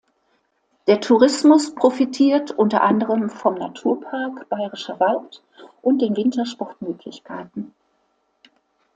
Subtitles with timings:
[0.87, 5.43] Der Tourismus profitiert unter anderem vom Naturpark Bayerischer Wald
[5.83, 7.71] und den Wintersportmöglichkeiten.